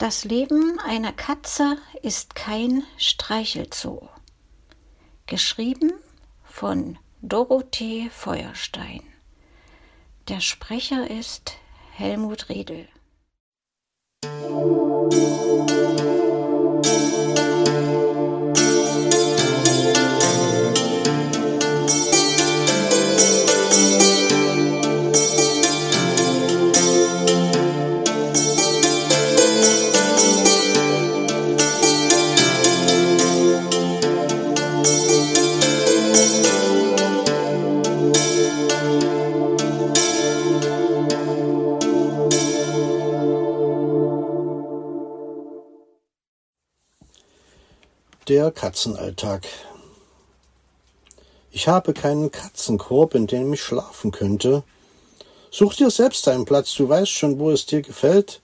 [0.00, 4.08] Das Leben einer Katze ist kein Streichelzoo.
[5.26, 5.92] Geschrieben
[6.42, 9.02] von Dorothee Feuerstein.
[10.28, 11.52] Der Sprecher ist
[11.92, 12.88] Helmut Riedel.
[48.30, 49.42] Der Katzenalltag.
[51.50, 54.62] Ich habe keinen Katzenkorb, in dem ich schlafen könnte.
[55.50, 58.40] Such dir selbst einen Platz, du weißt schon, wo es dir gefällt,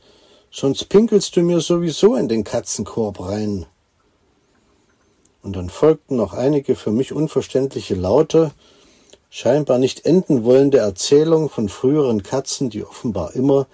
[0.51, 3.67] sonst pinkelst du mir sowieso in den Katzenkorb rein.
[5.45, 8.51] Und dann folgten noch einige für mich unverständliche Laute,
[9.31, 13.69] scheinbar nicht enden wollende Erzählungen von früheren Katzen, die offenbar immer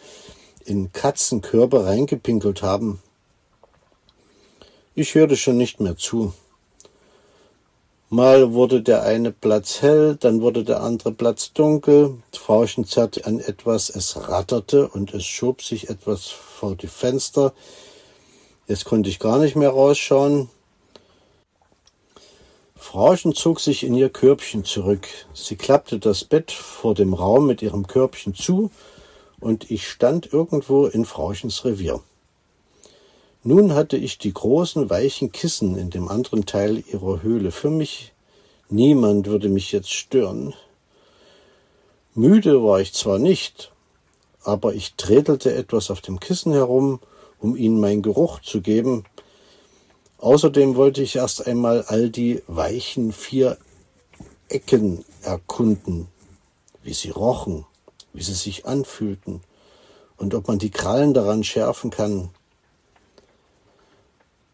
[0.67, 3.00] in Katzenkörper reingepinkelt haben.
[4.95, 6.35] Ich hörte schon nicht mehr zu.
[8.11, 12.19] Mal wurde der eine Platz hell, dann wurde der andere Platz dunkel.
[12.34, 17.55] Frauchen zerrte an etwas, es ratterte und es schob sich etwas vor die Fenster.
[18.69, 20.51] Jetzt konnte ich gar nicht mehr rausschauen.
[22.77, 25.09] Frauchen zog sich in ihr Körbchen zurück.
[25.33, 28.71] Sie klappte das Bett vor dem Raum mit ihrem Körbchen zu
[29.41, 32.03] und ich stand irgendwo in Frauchens Revier.
[33.45, 38.12] Nun hatte ich die großen, weichen Kissen in dem anderen Teil ihrer Höhle für mich.
[38.69, 40.55] Niemand würde mich jetzt stören.
[42.15, 43.73] Müde war ich zwar nicht,
[44.45, 47.01] aber ich trätelte etwas auf dem Kissen herum,
[47.41, 49.05] um ihnen meinen Geruch zu geben.
[50.19, 53.59] Außerdem wollte ich erst einmal all die weichen vier
[54.49, 56.06] Ecken erkunden,
[56.84, 57.66] wie sie rochen,
[58.12, 59.41] wie sie sich anfühlten
[60.16, 62.31] und ob man die Krallen daran schärfen kann.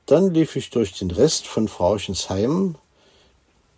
[0.09, 2.77] Dann lief ich durch den Rest von Frauchens Heim,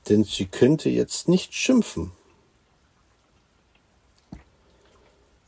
[0.09, 2.13] denn sie könnte jetzt nicht schimpfen.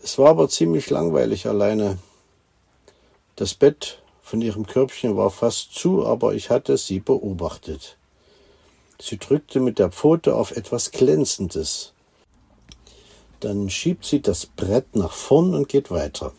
[0.03, 1.99] Es war aber ziemlich langweilig alleine.
[3.37, 7.97] Das Bett von ihrem Körbchen war fast zu, aber ich hatte sie beobachtet.
[9.01, 11.93] Sie drückte mit der Pfote auf etwas Glänzendes.
[13.39, 16.33] Dann schiebt sie das Brett nach vorn und geht weiter.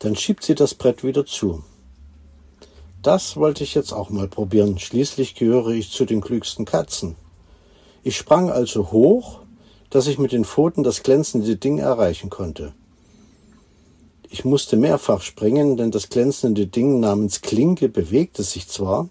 [0.00, 1.64] Dann schiebt sie das Brett wieder zu.
[3.06, 4.80] Das wollte ich jetzt auch mal probieren.
[4.80, 7.14] Schließlich gehöre ich zu den klügsten Katzen.
[8.02, 9.42] Ich sprang also hoch,
[9.90, 12.74] dass ich mit den Pfoten das glänzende Ding erreichen konnte.
[14.28, 19.08] Ich musste mehrfach springen, denn das glänzende Ding namens Klinke bewegte sich zwar,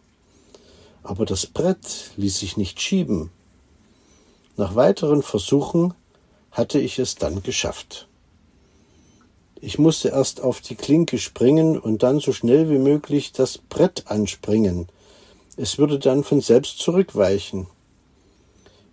[1.02, 3.32] aber das Brett ließ sich nicht schieben.
[4.58, 5.94] Nach weiteren Versuchen
[6.52, 8.10] hatte ich es dann geschafft.
[9.66, 14.04] Ich musste erst auf die Klinke springen und dann so schnell wie möglich das Brett
[14.06, 14.88] anspringen.
[15.58, 17.66] Es würde dann von selbst zurückweichen.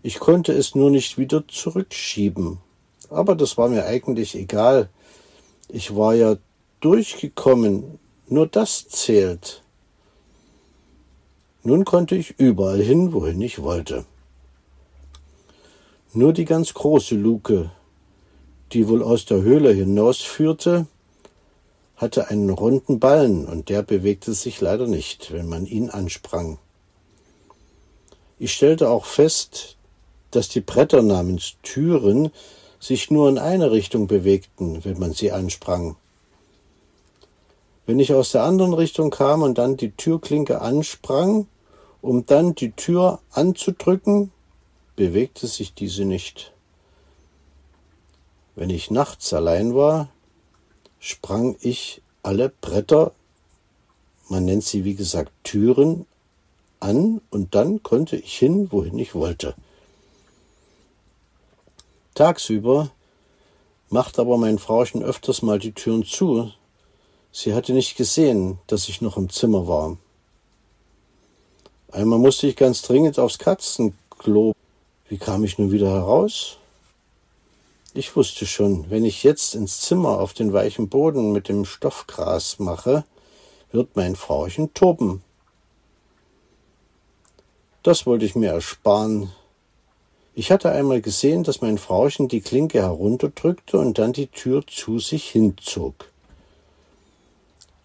[0.03, 2.57] Ich konnte es nur nicht wieder zurückschieben.
[3.11, 4.89] Aber das war mir eigentlich egal.
[5.69, 6.39] Ich war ja
[6.81, 7.99] durchgekommen.
[8.29, 9.63] Nur das zählt.
[11.65, 14.07] Nun konnte ich überall hin, wohin ich wollte.
[16.15, 17.71] Nur die ganz große Luke
[18.73, 20.87] die wohl aus der Höhle hinausführte,
[21.97, 26.59] hatte einen runden Ballen und der bewegte sich leider nicht, wenn man ihn ansprang.
[28.39, 29.77] Ich stellte auch fest,
[30.33, 32.31] dass die Bretter namens Türen
[32.81, 35.95] sich nur in eine Richtung bewegten, wenn man sie ansprang.
[37.87, 41.47] Wenn ich aus der anderen Richtung kam und dann die Türklinke ansprang,
[42.01, 44.33] um dann die Tür anzudrücken,
[44.97, 46.53] bewegte sich diese nicht.
[48.55, 50.09] Wenn ich nachts allein war,
[50.99, 53.13] sprang ich alle Bretter,
[54.29, 56.07] man nennt sie wie gesagt Türen,
[56.81, 59.55] an und dann konnte ich hin, wohin ich wollte.
[62.15, 62.91] Tagsüber
[63.89, 66.51] machte aber mein Frauchen öfters mal die Türen zu.
[67.31, 69.97] Sie hatte nicht gesehen, dass ich noch im Zimmer war.
[71.91, 74.55] Einmal musste ich ganz dringend aufs Katzenklo.
[75.09, 76.59] Wie kam ich nun wieder heraus?
[77.95, 82.59] Ich wusste schon, wenn ich jetzt ins Zimmer auf den weichen Boden mit dem Stoffgras
[82.59, 83.05] mache,
[83.71, 85.23] wird mein Frauchen toben.
[87.83, 89.31] Das wollte ich mir ersparen.
[90.35, 94.99] Ich hatte einmal gesehen, dass mein Frauchen die Klinke herunterdrückte und dann die Tür zu
[94.99, 96.11] sich hinzog.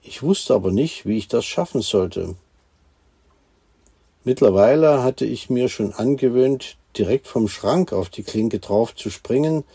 [0.01, 2.35] Ich wusste aber nicht, wie ich das schaffen sollte.
[4.23, 9.65] Mittlerweile hatte ich mir schon angewöhnt, direkt vom Schrank auf die Klinke drauf zu springen,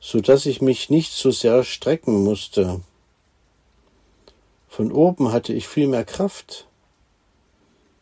[0.00, 2.80] so dass ich mich nicht so sehr strecken musste.
[4.68, 6.66] Von oben hatte ich viel mehr Kraft.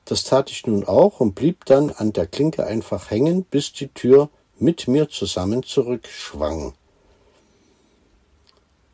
[0.05, 3.89] Das tat ich nun auch und blieb dann an der Klinke einfach hängen, bis die
[3.89, 6.73] Tür mit mir zusammen zurückschwang.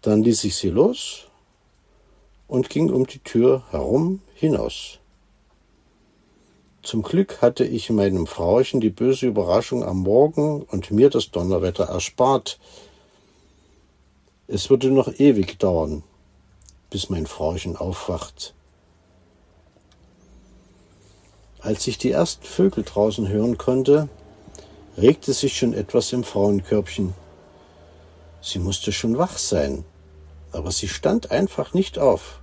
[0.02, 1.24] Dann ließ ich sie los
[2.48, 4.98] und ging um die Tür herum hinaus.
[6.82, 11.84] Zum Glück hatte ich meinem Frauchen die böse Überraschung am Morgen und mir das Donnerwetter
[11.84, 12.58] erspart.
[14.46, 16.02] Es würde noch ewig dauern,
[16.91, 18.55] bis mein Frauchen aufwacht.
[21.61, 24.08] Als ich die ersten Vögel draußen hören konnte,
[24.99, 27.14] regte sich schon etwas im Frauenkörbchen.
[28.43, 29.85] Sie musste schon wach sein
[30.55, 32.41] aber sie stand einfach nicht auf.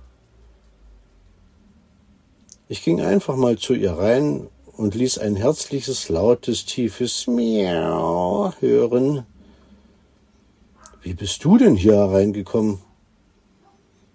[2.68, 9.26] Ich ging einfach mal zu ihr rein und ließ ein herzliches, lautes, tiefes Miau hören.
[11.02, 12.78] Wie bist du denn hier hereingekommen?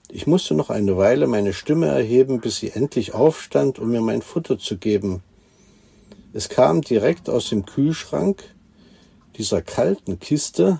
[0.10, 4.22] Ich musste noch eine Weile meine Stimme erheben, bis sie endlich aufstand, um mir mein
[4.22, 5.22] Futter zu geben.
[6.34, 8.44] Es kam direkt aus dem Kühlschrank,
[9.36, 10.80] dieser kalten Kiste,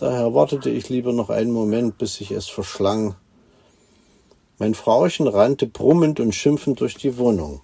[0.00, 3.16] Daher wartete ich lieber noch einen Moment, bis ich es verschlang.
[4.58, 7.60] Mein Frauchen rannte brummend und schimpfend durch die Wohnung.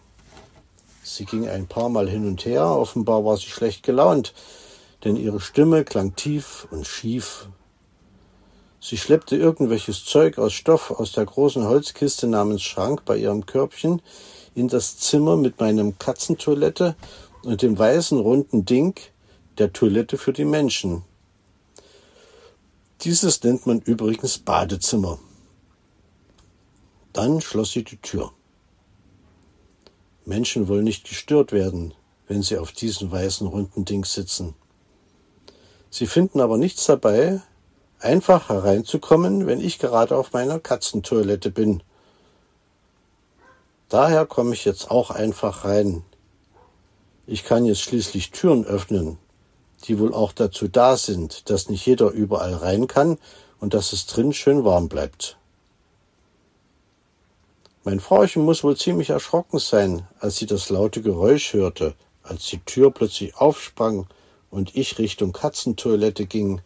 [1.02, 4.34] Sie ging ein paar Mal hin und her, offenbar war sie schlecht gelaunt,
[5.04, 7.48] denn ihre Stimme klang tief und schief.
[8.80, 14.00] Sie schleppte irgendwelches Zeug aus Stoff aus der großen Holzkiste namens Schrank bei ihrem Körbchen
[14.54, 16.94] in das Zimmer mit meinem Katzentoilette
[17.42, 18.98] und dem weißen runden Ding
[19.58, 21.02] der Toilette für die Menschen.
[23.02, 25.18] Dieses nennt man übrigens Badezimmer.
[27.12, 28.32] Dann schloss sie die Tür.
[30.24, 31.94] Menschen wollen nicht gestört werden,
[32.26, 34.54] wenn sie auf diesen weißen runden Dings sitzen.
[35.98, 37.40] Sie finden aber nichts dabei,
[38.00, 41.82] einfach hereinzukommen, wenn ich gerade auf meiner Katzentoilette bin.
[43.88, 46.04] Daher komme ich jetzt auch einfach rein.
[47.26, 49.16] Ich kann jetzt schließlich Türen öffnen,
[49.84, 53.16] die wohl auch dazu da sind, dass nicht jeder überall rein kann
[53.58, 55.38] und dass es drin schön warm bleibt.
[57.84, 62.58] Mein Frauchen muss wohl ziemlich erschrocken sein, als sie das laute Geräusch hörte, als die
[62.66, 64.06] Tür plötzlich aufsprang
[64.56, 66.62] und ich Richtung Katzentoilette ging.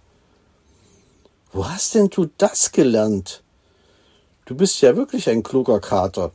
[1.53, 3.43] Wo hast denn du das gelernt?
[4.45, 6.31] Du bist ja wirklich ein kluger Kater.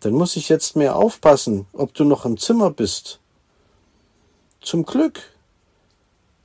[0.00, 3.20] Dann muss ich jetzt mehr aufpassen, ob du noch im Zimmer bist.
[4.60, 5.18] Zum Glück,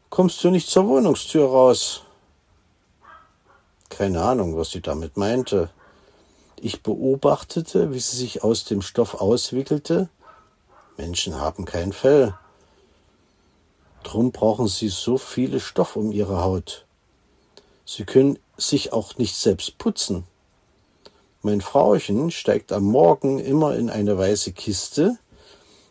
[0.09, 2.03] kommst du nicht zur Wohnungstür raus?
[3.89, 5.69] Keine Ahnung, was sie damit meinte.
[6.55, 10.07] Ich beobachtete, wie sie sich aus dem Stoff auswickelte.
[10.95, 12.33] Menschen haben kein Fell.
[14.03, 16.85] Drum brauchen sie so viele Stoff um ihre Haut.
[17.85, 20.25] Sie können sich auch nicht selbst putzen.
[21.41, 25.17] Mein Frauchen steigt am Morgen immer in eine weiße Kiste,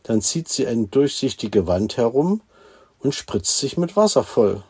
[0.03, 2.41] dann zieht sie eine durchsichtige Wand herum
[3.01, 4.63] und spritzt sich mit Wasser voll.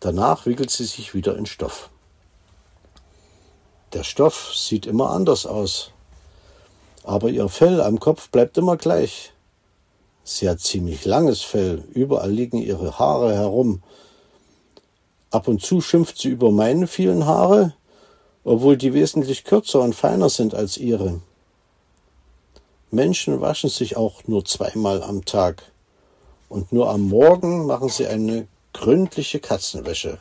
[0.00, 1.90] Danach wickelt sie sich wieder in Stoff.
[3.92, 5.90] Der Stoff sieht immer anders aus,
[7.02, 9.32] aber ihr Fell am Kopf bleibt immer gleich.
[10.28, 13.80] Sie hat ziemlich langes Fell, überall liegen ihre Haare herum.
[15.30, 17.74] Ab und zu schimpft sie über meine vielen Haare,
[18.42, 21.20] obwohl die wesentlich kürzer und feiner sind als ihre.
[22.90, 25.62] Menschen waschen sich auch nur zweimal am Tag
[26.48, 30.20] und nur am Morgen machen sie eine gründliche Katzenwäsche.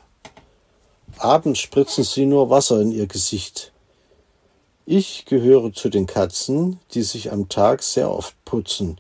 [1.18, 3.72] Abends spritzen sie nur Wasser in ihr Gesicht.
[4.86, 9.00] Ich gehöre zu den Katzen, die sich am Tag sehr oft putzen.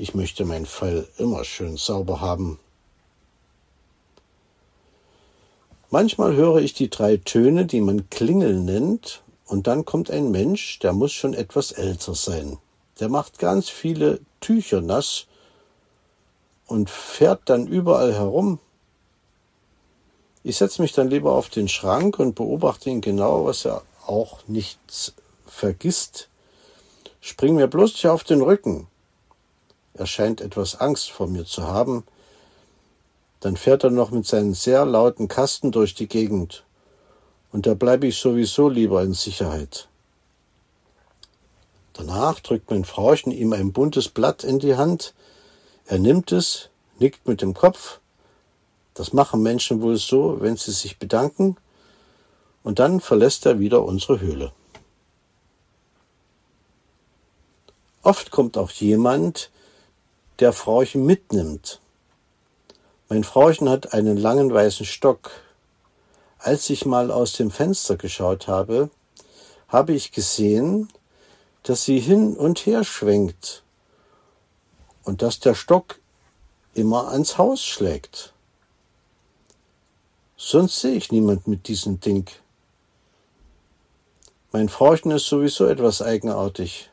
[0.00, 2.60] Ich möchte mein Fell immer schön sauber haben.
[5.90, 10.78] Manchmal höre ich die drei Töne, die man Klingel nennt, und dann kommt ein Mensch,
[10.78, 12.58] der muss schon etwas älter sein.
[13.00, 15.26] Der macht ganz viele Tücher nass
[16.68, 18.60] und fährt dann überall herum.
[20.44, 24.46] Ich setze mich dann lieber auf den Schrank und beobachte ihn genau, was er auch
[24.46, 24.78] nicht
[25.44, 26.28] vergisst.
[27.20, 28.86] Spring mir bloß nicht auf den Rücken.
[29.98, 32.04] Er scheint etwas Angst vor mir zu haben.
[33.40, 36.64] Dann fährt er noch mit seinen sehr lauten Kasten durch die Gegend.
[37.52, 39.88] Und da bleibe ich sowieso lieber in Sicherheit.
[41.94, 45.14] Danach drückt mein Frauchen ihm ein buntes Blatt in die Hand,
[45.84, 47.98] er nimmt es, nickt mit dem Kopf.
[48.94, 51.56] Das machen Menschen wohl so, wenn sie sich bedanken.
[52.62, 54.52] und dann verlässt er wieder unsere Höhle.
[58.02, 59.50] Oft kommt auch jemand,
[60.38, 61.80] der Frauchen mitnimmt.
[63.08, 65.30] Mein Frauchen hat einen langen weißen Stock.
[66.38, 68.90] Als ich mal aus dem Fenster geschaut habe,
[69.66, 70.88] habe ich gesehen,
[71.62, 73.64] dass sie hin und her schwenkt
[75.04, 75.98] und dass der Stock
[76.74, 78.32] immer ans Haus schlägt.
[80.36, 82.30] Sonst sehe ich niemand mit diesem Ding.
[84.52, 86.90] Mein Frauchen ist sowieso etwas eigenartig.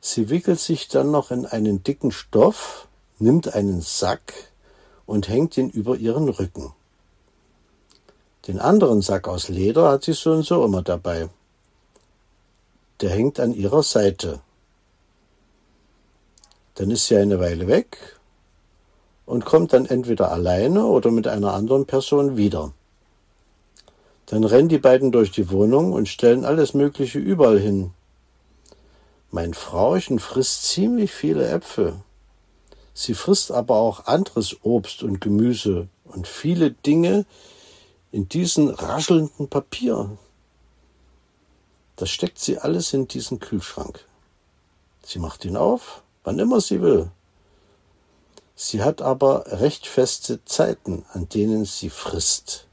[0.00, 2.88] Sie wickelt sich dann noch in einen dicken Stoff,
[3.18, 4.32] nimmt einen Sack
[5.04, 6.72] und hängt ihn über ihren Rücken.
[8.46, 11.28] Den anderen Sack aus Leder hat sie so und so immer dabei.
[13.02, 14.40] Der hängt an ihrer Seite.
[16.76, 18.18] Dann ist sie eine Weile weg
[19.26, 22.72] und kommt dann entweder alleine oder mit einer anderen Person wieder.
[24.26, 27.92] Dann rennen die beiden durch die Wohnung und stellen alles Mögliche überall hin.
[29.32, 32.02] Mein Frauchen frisst ziemlich viele Äpfel.
[32.94, 37.26] Sie frisst aber auch anderes Obst und Gemüse und viele Dinge
[38.10, 40.18] in diesen raschelnden Papier.
[41.94, 44.04] Das steckt sie alles in diesen Kühlschrank.
[45.04, 47.12] Sie macht ihn auf, wann immer sie will.
[48.56, 52.66] Sie hat aber recht feste Zeiten, an denen sie frisst.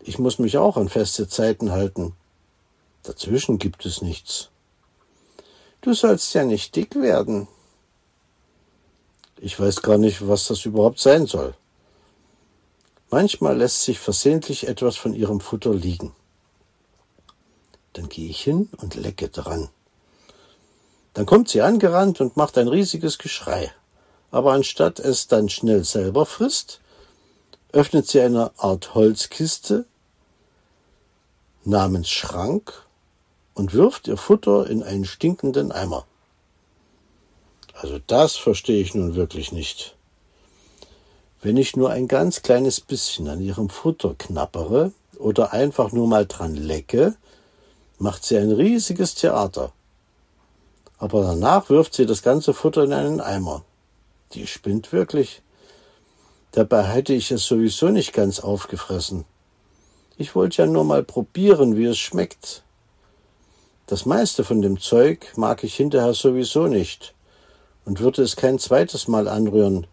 [0.00, 2.14] Ich muss mich auch an feste Zeiten halten.
[3.02, 4.50] Dazwischen gibt es nichts.
[5.80, 7.48] Du sollst ja nicht dick werden.
[9.40, 11.54] Ich weiß gar nicht, was das überhaupt sein soll.
[13.10, 16.14] Manchmal lässt sich versehentlich etwas von ihrem Futter liegen.
[17.92, 19.68] Dann gehe ich hin und lecke dran.
[21.14, 23.72] Dann kommt sie angerannt und macht ein riesiges Geschrei
[24.30, 26.80] aber anstatt es dann schnell selber frisst,
[27.72, 29.86] öffnet sie eine Art Holzkiste
[31.64, 32.86] namens Schrank
[33.58, 36.06] und wirft ihr Futter in einen stinkenden Eimer.
[37.74, 39.96] Also das verstehe ich nun wirklich nicht.
[41.42, 46.26] Wenn ich nur ein ganz kleines bisschen an ihrem Futter knappere oder einfach nur mal
[46.26, 47.16] dran lecke,
[47.98, 49.72] macht sie ein riesiges Theater.
[50.98, 53.64] Aber danach wirft sie das ganze Futter in einen Eimer.
[54.34, 55.42] Die spinnt wirklich.
[56.52, 59.24] Dabei hätte ich es sowieso nicht ganz aufgefressen.
[60.16, 62.62] Ich wollte ja nur mal probieren, wie es schmeckt.
[63.88, 67.14] Das meiste von dem Zeug mag ich hinterher sowieso nicht
[67.86, 69.86] und würde es kein zweites Mal anrühren.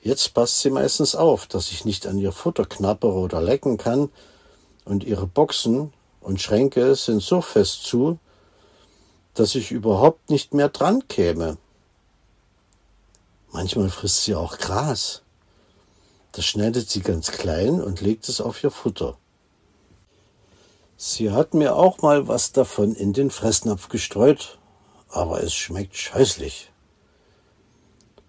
[0.00, 4.08] Jetzt passt sie meistens auf, dass ich nicht an ihr Futter knappere oder lecken kann,
[4.84, 8.18] und ihre Boxen und Schränke sind so fest zu,
[9.34, 11.58] dass ich überhaupt nicht mehr dran käme.
[13.50, 15.22] Manchmal frisst sie auch Gras.
[16.30, 19.18] Das schneidet sie ganz klein und legt es auf ihr Futter.
[21.00, 24.58] Sie hat mir auch mal was davon in den Fressnapf gestreut,
[25.08, 26.72] aber es schmeckt scheußlich.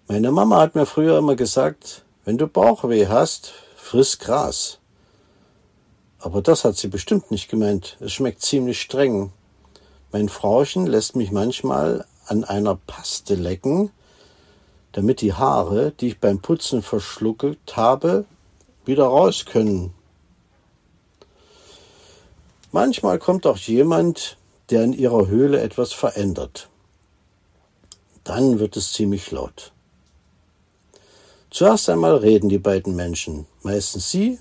[0.06, 4.78] Meine Mama hat mir früher immer gesagt, wenn du Bauchweh hast, friss Gras.
[6.20, 7.96] Aber das hat sie bestimmt nicht gemeint.
[7.98, 9.32] Es schmeckt ziemlich streng.
[10.12, 13.90] Mein Frauchen lässt mich manchmal an einer Paste lecken,
[14.92, 18.26] damit die Haare, die ich beim Putzen verschluckt habe,
[18.84, 19.92] wieder raus können.
[22.72, 24.36] Manchmal kommt auch jemand,
[24.70, 26.68] der in ihrer Höhle etwas verändert.
[28.24, 29.72] Dann wird es ziemlich laut.
[31.50, 34.38] Zuerst einmal reden die beiden Menschen, meistens sie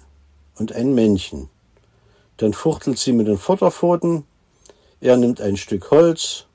[0.57, 1.50] und ein Männchen.
[2.38, 4.25] Dann fuchtelt sie mit den Futterpfoten,
[5.01, 6.45] er nimmt ein Stück Holz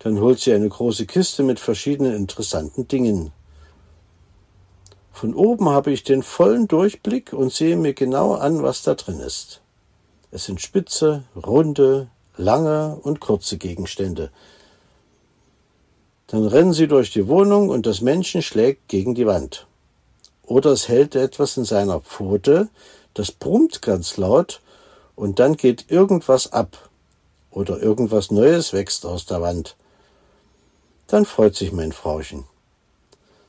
[0.00, 3.32] dann holt sie eine große Kiste mit verschiedenen interessanten Dingen.
[5.12, 9.20] Von oben habe ich den vollen Durchblick und sehe mir genau an, was da drin
[9.20, 9.60] ist.
[10.32, 14.30] Es sind spitze, runde, lange und kurze Gegenstände.
[16.28, 19.66] Dann rennen sie durch die Wohnung und das Männchen schlägt gegen die Wand.
[20.44, 22.68] Oder es hält etwas in seiner Pfote,
[23.14, 24.60] das brummt ganz laut
[25.16, 26.88] und dann geht irgendwas ab
[27.50, 29.76] oder irgendwas Neues wächst aus der Wand.
[31.08, 32.44] Dann freut sich mein Frauchen.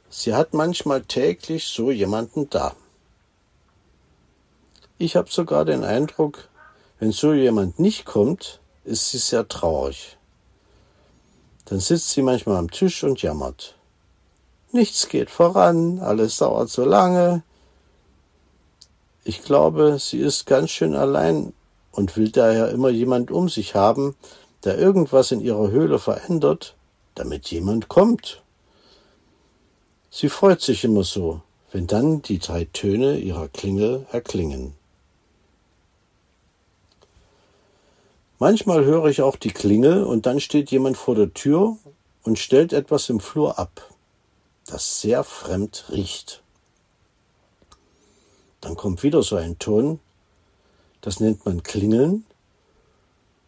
[0.10, 2.76] Sie hat manchmal täglich so jemanden da.
[4.98, 6.50] Ich habe sogar den Eindruck,
[7.02, 10.18] wenn so jemand nicht kommt, ist sie sehr traurig.
[11.66, 13.76] Dann sitzt sie manchmal am Tisch und jammert.
[14.72, 17.42] Nichts geht voran, alles dauert so lange.
[19.24, 21.54] Ich glaube, sie ist ganz schön allein
[21.92, 24.16] und will daher immer jemand um sich haben,
[24.64, 26.76] der irgendwas in ihrer Höhle verändert
[27.16, 28.44] damit jemand kommt.
[30.12, 31.42] Sie freut sich immer so,
[31.72, 34.76] wenn dann die drei Töne ihrer Klingel erklingen.
[38.42, 41.78] Manchmal höre ich auch die Klingel und dann steht jemand vor der Tür
[42.24, 43.88] und stellt etwas im Flur ab,
[44.66, 46.42] das sehr fremd riecht.
[48.60, 50.00] Dann kommt wieder so ein Ton,
[51.02, 52.26] das nennt man Klingeln,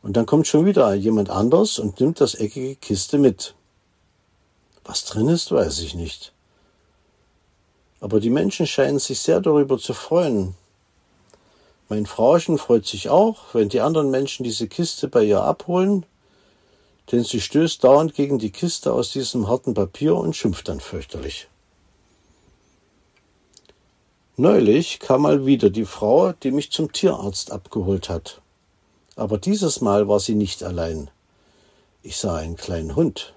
[0.03, 3.55] und dann kommt schon wieder jemand anders und nimmt das eckige Kiste mit.
[4.85, 6.33] Was drin ist, weiß ich nicht.
[7.99, 10.53] Aber die Menschen scheinen sich sehr darüber zu freuen,
[11.89, 16.05] mein Frauchen freut sich auch, wenn die anderen Menschen diese Kiste bei ihr abholen,
[17.11, 21.47] denn sie stößt dauernd gegen die Kiste aus diesem harten Papier und schimpft dann fürchterlich.
[24.35, 28.41] Neulich kam mal wieder die Frau, die mich zum Tierarzt abgeholt hat.
[29.15, 31.11] Aber dieses Mal war sie nicht allein.
[32.01, 33.35] Ich sah einen kleinen Hund.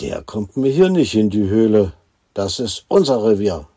[0.00, 1.92] Der kommt mir hier nicht in die Höhle.
[2.32, 3.68] Das ist unser Revier.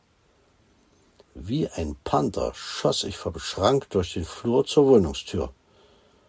[1.41, 5.53] Wie ein Panther schoss ich vom Schrank durch den Flur zur Wohnungstür.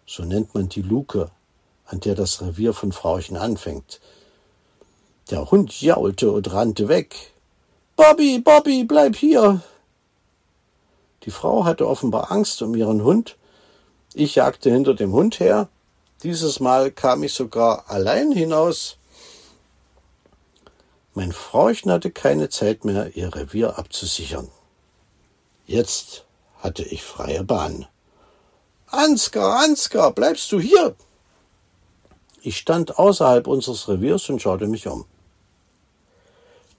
[0.07, 1.33] So nennt man die Luke,
[1.85, 4.01] an der das Revier von Frauchen anfängt.
[5.31, 7.33] Der Hund jaulte und rannte weg.
[7.97, 9.61] Bobby, Bobby, bleib hier!
[11.25, 13.37] Die Frau hatte offenbar Angst um ihren Hund.
[14.15, 15.69] Ich jagte hinter dem Hund her.
[16.23, 18.97] Dieses Mal kam ich sogar allein hinaus.
[21.15, 24.49] Mein Frauchen hatte keine Zeit mehr, ihr Revier abzusichern.
[25.71, 26.25] Jetzt
[26.59, 27.87] hatte ich freie Bahn.
[28.89, 30.97] Ansgar, Ansgar, bleibst du hier?
[32.43, 35.05] Ich stand außerhalb unseres Reviers und schaute mich um.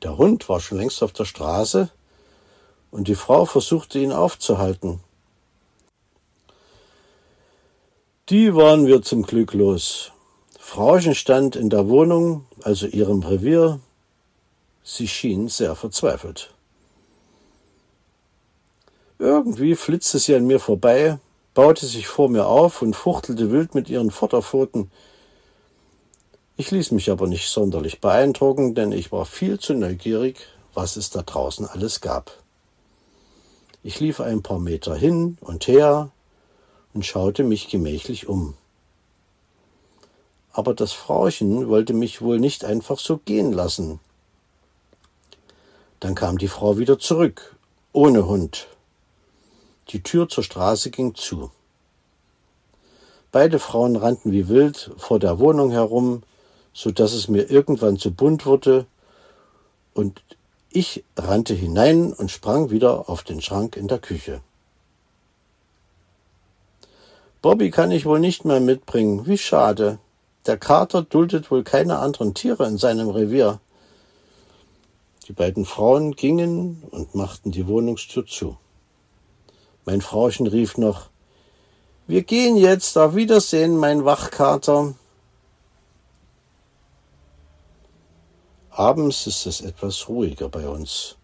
[0.03, 1.89] Der Hund war schon längst auf der Straße
[2.91, 4.99] und die Frau versuchte ihn aufzuhalten.
[8.27, 10.11] Die waren wir zum Glück los.
[10.59, 13.79] Frauchen stand in der Wohnung, also ihrem Revier.
[14.83, 16.53] Sie schien sehr verzweifelt.
[19.21, 21.19] Irgendwie flitzte sie an mir vorbei,
[21.53, 24.89] baute sich vor mir auf und fuchtelte wild mit ihren Vorderpfoten.
[26.57, 31.11] Ich ließ mich aber nicht sonderlich beeindrucken, denn ich war viel zu neugierig, was es
[31.11, 32.35] da draußen alles gab.
[33.83, 36.09] Ich lief ein paar Meter hin und her
[36.95, 38.55] und schaute mich gemächlich um.
[40.51, 43.99] Aber das Frauchen wollte mich wohl nicht einfach so gehen lassen.
[45.99, 47.55] Dann kam die Frau wieder zurück,
[47.93, 48.67] ohne Hund.
[49.91, 51.51] Die Tür zur Straße ging zu.
[53.31, 56.23] Beide Frauen rannten wie wild vor der Wohnung herum,
[56.73, 58.85] so dass es mir irgendwann zu bunt wurde,
[59.93, 60.21] und
[60.69, 64.41] ich rannte hinein und sprang wieder auf den Schrank in der Küche.
[67.41, 69.25] Bobby kann ich wohl nicht mehr mitbringen.
[69.25, 69.99] Wie schade.
[70.45, 73.59] Der Kater duldet wohl keine anderen Tiere in seinem Revier.
[75.27, 78.57] Die beiden Frauen gingen und machten die Wohnungstür zu.
[79.85, 81.09] Mein Frauchen rief noch
[82.07, 84.93] Wir gehen jetzt, auf Wiedersehen, mein Wachkater.
[88.69, 91.17] Abends ist es etwas ruhiger bei uns.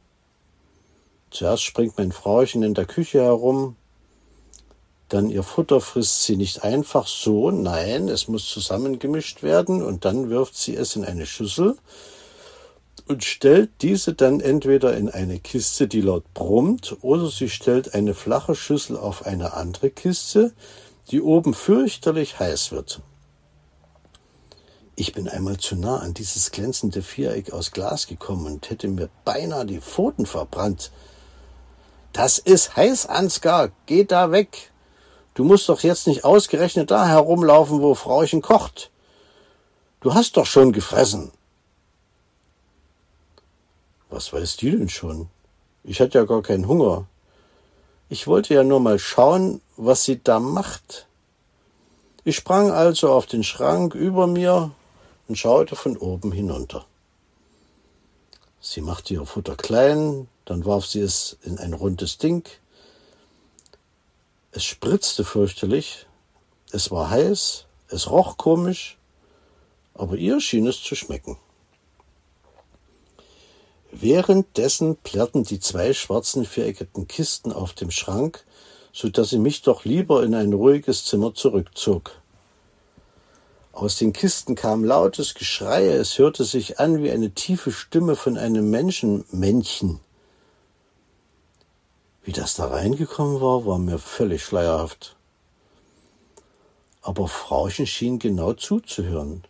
[1.29, 3.75] Zuerst springt mein Frauchen in der Küche herum,
[5.09, 10.29] dann ihr Futter frisst sie nicht einfach so, nein, es muss zusammengemischt werden und dann
[10.29, 11.77] wirft sie es in eine Schüssel
[13.07, 18.13] und stellt diese dann entweder in eine Kiste, die laut brummt, oder sie stellt eine
[18.13, 20.53] flache Schüssel auf eine andere Kiste,
[21.11, 23.01] die oben fürchterlich heiß wird.
[24.95, 29.09] Ich bin einmal zu nah an dieses glänzende Viereck aus Glas gekommen und hätte mir
[29.23, 30.91] beinahe die Pfoten verbrannt.
[32.13, 34.71] Das ist heiß, Ansgar, geh da weg.
[35.35, 38.89] Du musst doch jetzt nicht ausgerechnet da herumlaufen, wo Frauchen kocht.
[40.01, 41.31] Du hast doch schon gefressen.
[44.09, 45.29] Was weiß die denn schon?
[45.83, 47.07] Ich hatte ja gar keinen Hunger.
[48.09, 51.07] Ich wollte ja nur mal schauen, was sie da macht.
[52.23, 54.71] Ich sprang also auf den Schrank über mir
[55.27, 56.85] und schaute von oben hinunter.
[58.61, 62.47] Sie machte ihr Futter klein, dann warf sie es in ein rundes Ding.
[64.51, 66.05] Es spritzte fürchterlich,
[66.71, 68.97] es war heiß, es roch komisch,
[69.93, 71.37] aber ihr schien es zu schmecken.
[73.99, 78.45] Währenddessen plärrten die zwei schwarzen viereckigen Kisten auf dem Schrank,
[78.93, 82.11] so dass sie mich doch lieber in ein ruhiges Zimmer zurückzog.
[83.71, 88.37] Aus den Kisten kam lautes Geschrei, es hörte sich an wie eine tiefe Stimme von
[88.37, 89.99] einem Menschenmännchen.
[92.23, 95.15] Wie das da reingekommen war, war mir völlig schleierhaft.
[97.01, 99.43] Aber Frauchen schien genau zuzuhören.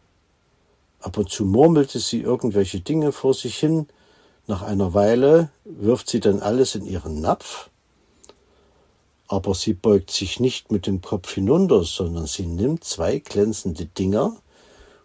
[1.02, 3.88] Ab und zu murmelte sie irgendwelche Dinge vor sich hin,
[4.48, 7.70] Nach einer Weile wirft sie dann alles in ihren Napf,
[9.28, 14.38] aber sie beugt sich nicht mit dem Kopf hinunter, sondern sie nimmt zwei glänzende Dinger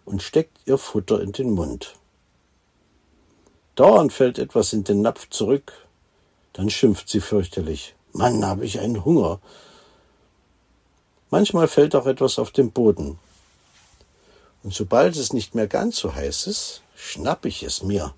[0.05, 1.95] und steckt ihr Futter in den Mund.
[3.75, 5.73] Dauernd fällt etwas in den Napf zurück,
[6.53, 7.95] dann schimpft sie fürchterlich.
[8.13, 9.41] Mann, habe ich einen Hunger.
[11.31, 13.19] Manchmal fällt auch etwas auf den Boden.
[14.63, 18.13] Und sobald es nicht mehr ganz so heiß ist, schnapp ich es mir.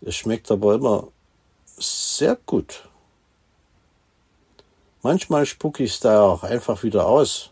[0.00, 1.08] Es schmeckt aber immer
[1.76, 2.88] sehr gut.
[5.02, 7.50] Manchmal spucke ich es da auch einfach wieder aus.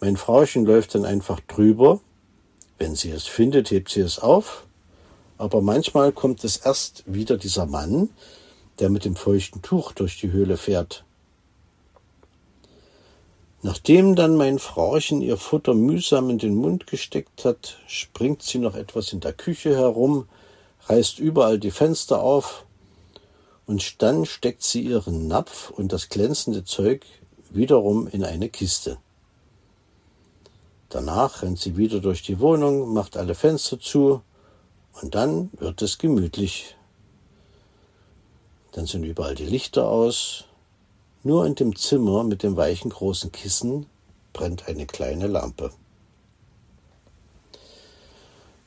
[0.00, 2.00] Mein Frauchen läuft dann einfach drüber.
[2.78, 4.66] Wenn sie es findet, hebt sie es auf.
[5.36, 8.10] Aber manchmal kommt es erst wieder dieser Mann,
[8.78, 11.04] der mit dem feuchten Tuch durch die Höhle fährt.
[13.62, 18.76] Nachdem dann mein Frauchen ihr Futter mühsam in den Mund gesteckt hat, springt sie noch
[18.76, 20.28] etwas in der Küche herum,
[20.86, 22.64] reißt überall die Fenster auf,
[23.66, 27.04] und dann steckt sie ihren Napf und das glänzende Zeug
[27.50, 28.96] wiederum in eine Kiste.
[30.88, 34.22] Danach rennt sie wieder durch die Wohnung, macht alle Fenster zu,
[35.02, 36.76] und dann wird es gemütlich.
[38.72, 40.44] Dann sind überall die Lichter aus,
[41.22, 43.86] nur in dem Zimmer mit dem weichen großen Kissen
[44.32, 45.72] brennt eine kleine Lampe.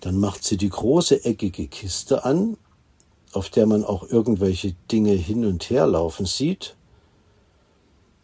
[0.01, 2.57] Dann macht sie die große eckige Kiste an,
[3.33, 6.75] auf der man auch irgendwelche Dinge hin und her laufen sieht.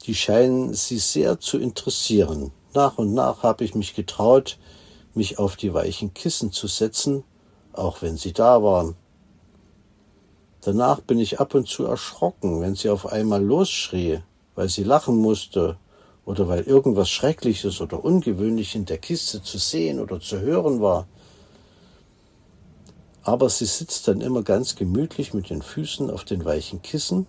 [0.04, 2.52] Die scheinen sie sehr zu interessieren.
[2.74, 4.58] Nach und nach habe ich mich getraut,
[5.14, 7.24] mich auf die weichen Kissen zu setzen,
[7.74, 8.96] auch wenn sie da waren.
[10.62, 14.20] Danach bin ich ab und zu erschrocken, wenn sie auf einmal losschrie,
[14.56, 15.78] weil sie lachen musste
[16.26, 21.08] oder weil irgendwas Schreckliches oder Ungewöhnlich in der Kiste zu sehen oder zu hören war.
[23.28, 27.28] Aber sie sitzt dann immer ganz gemütlich mit den Füßen auf den weichen Kissen.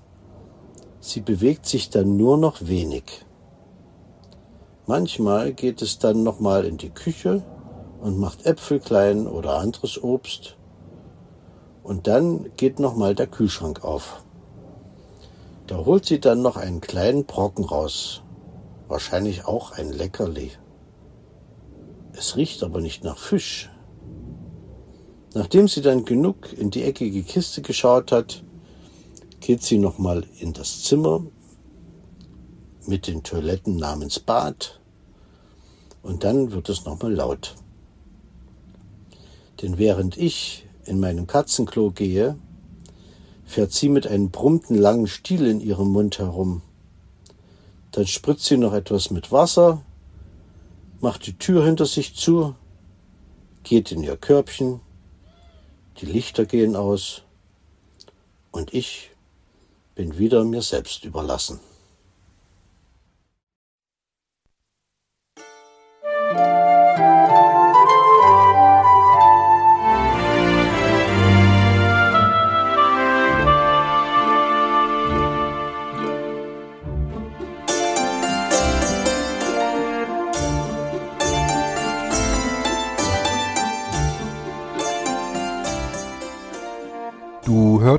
[1.01, 3.27] Sie bewegt sich dann nur noch wenig.
[4.87, 7.43] Manchmal geht es dann nochmal in die Küche
[8.01, 10.57] und macht Äpfel klein oder anderes Obst
[11.83, 14.23] und dann geht nochmal der Kühlschrank auf.
[15.67, 18.23] Da holt sie dann noch einen kleinen Brocken raus.
[18.87, 20.53] Wahrscheinlich auch ein Leckerli.
[22.13, 23.69] Es riecht aber nicht nach Fisch.
[25.35, 28.43] Nachdem sie dann genug in die eckige Kiste geschaut hat,
[29.41, 31.25] geht sie nochmal in das Zimmer
[32.87, 34.81] mit den Toiletten namens Bad
[36.03, 37.55] und dann wird es nochmal laut.
[39.61, 42.39] Denn während ich in meinem Katzenklo gehe,
[43.45, 46.63] fährt sie mit einem brummten langen Stiel in ihrem Mund herum.
[47.93, 49.83] Dann spritzt sie noch etwas mit Wasser,
[51.01, 52.55] macht die Tür hinter sich zu,
[53.65, 54.81] geht in ihr Körbchen,
[56.01, 57.23] die Lichter gehen aus
[58.51, 59.11] und ich
[59.95, 61.61] bin wieder mir selbst überlassen.